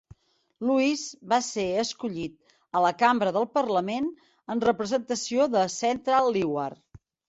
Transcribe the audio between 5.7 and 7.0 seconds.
Central Leeward.